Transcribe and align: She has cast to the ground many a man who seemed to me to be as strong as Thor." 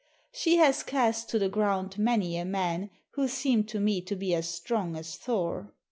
She 0.31 0.55
has 0.55 0.81
cast 0.81 1.29
to 1.29 1.37
the 1.37 1.47
ground 1.47 1.99
many 1.99 2.35
a 2.35 2.43
man 2.43 2.89
who 3.11 3.27
seemed 3.27 3.67
to 3.69 3.79
me 3.79 4.01
to 4.05 4.15
be 4.15 4.33
as 4.33 4.47
strong 4.49 4.95
as 4.97 5.15
Thor." 5.15 5.75